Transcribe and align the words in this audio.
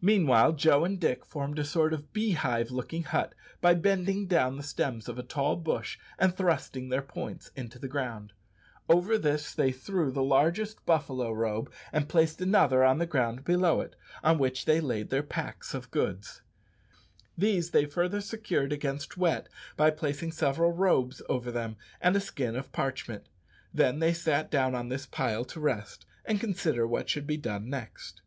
Meanwhile, 0.00 0.52
Joe 0.54 0.84
and 0.84 1.00
Dick 1.00 1.24
formed 1.24 1.58
a 1.58 1.64
sort 1.64 1.94
of 1.94 2.12
beehive 2.12 2.70
looking 2.70 3.04
hut 3.04 3.34
by 3.62 3.72
bending 3.72 4.26
down 4.26 4.58
the 4.58 4.62
stems 4.62 5.08
of 5.08 5.18
a 5.18 5.22
tall 5.22 5.56
bush 5.56 5.98
and 6.18 6.36
thrusting 6.36 6.90
their 6.90 7.00
points 7.00 7.50
into 7.56 7.78
the 7.78 7.88
ground. 7.88 8.34
Over 8.86 9.16
this 9.16 9.54
they 9.54 9.72
threw 9.72 10.10
the 10.12 10.22
largest 10.22 10.84
buffalo 10.84 11.32
robe, 11.32 11.72
and 11.90 12.06
placed 12.06 12.42
another 12.42 12.84
on 12.84 12.98
the 12.98 13.06
ground 13.06 13.46
below 13.46 13.80
it, 13.80 13.96
on 14.22 14.36
which 14.36 14.66
they 14.66 14.78
laid 14.78 15.08
their 15.08 15.22
packs 15.22 15.72
of 15.72 15.90
goods. 15.90 16.42
These 17.38 17.70
they 17.70 17.86
further 17.86 18.20
secured 18.20 18.74
against 18.74 19.16
wet 19.16 19.48
by 19.74 19.88
placing 19.88 20.32
several 20.32 20.72
robes 20.72 21.22
over 21.30 21.50
them 21.50 21.76
and 22.02 22.14
a 22.14 22.20
skin 22.20 22.56
of 22.56 22.72
parchment. 22.72 23.30
Then 23.72 24.00
they 24.00 24.12
sat 24.12 24.50
down 24.50 24.74
on 24.74 24.90
this 24.90 25.06
pile 25.06 25.46
to 25.46 25.60
rest, 25.60 26.04
and 26.26 26.38
consider 26.38 26.86
what 26.86 27.08
should 27.08 27.26
be 27.26 27.38
done 27.38 27.70
next. 27.70 28.20